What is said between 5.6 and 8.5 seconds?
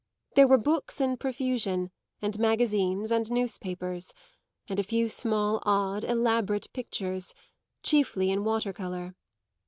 odd, elaborate pictures, chiefly in